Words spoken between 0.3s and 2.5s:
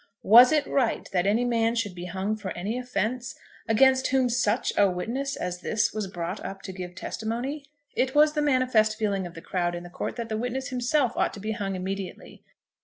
it right that any man should be hung for